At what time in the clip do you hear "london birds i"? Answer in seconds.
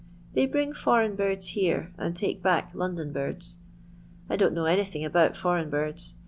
2.73-4.35